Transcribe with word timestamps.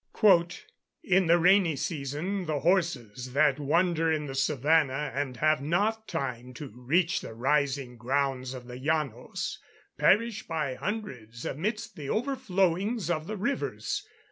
"In 1.03 1.27
the 1.27 1.37
rainy 1.37 1.75
season, 1.75 2.47
the 2.47 2.61
horses 2.61 3.33
that 3.33 3.59
wander 3.59 4.11
in 4.11 4.25
the 4.25 4.33
savannah, 4.33 5.11
and 5.13 5.37
have 5.37 5.61
not 5.61 6.07
time 6.07 6.55
to 6.55 6.69
reach 6.75 7.21
the 7.21 7.35
rising 7.35 7.97
grounds 7.97 8.55
of 8.55 8.65
the 8.65 8.77
Llanos, 8.79 9.59
perish 9.99 10.47
by 10.47 10.73
hundreds 10.73 11.45
amidst 11.45 11.95
the 11.95 12.09
overflowings 12.09 13.11
of 13.11 13.27
the 13.27 13.37
rivers. 13.37 14.03